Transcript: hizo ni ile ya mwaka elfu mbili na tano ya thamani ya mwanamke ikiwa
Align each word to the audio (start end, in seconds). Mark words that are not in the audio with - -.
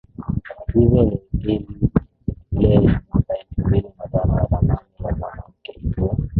hizo 0.73 1.19
ni 1.33 1.67
ile 2.51 2.73
ya 2.73 2.79
mwaka 2.81 3.37
elfu 3.39 3.61
mbili 3.61 3.87
na 3.99 4.07
tano 4.07 4.37
ya 4.37 4.45
thamani 4.47 4.79
ya 5.07 5.15
mwanamke 5.17 5.71
ikiwa 5.71 6.15